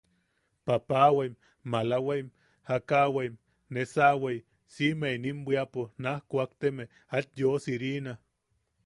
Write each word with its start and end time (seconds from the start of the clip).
Papawaim, 0.65 1.33
malawai, 1.71 2.21
jakawai, 2.69 3.29
neʼesawai, 3.73 4.37
siʼime 4.73 5.07
inim 5.17 5.39
bwiapo 5.45 5.81
naj 6.03 6.19
kuakteme 6.29 6.83
aet 7.15 7.29
yosirina. 7.43 8.11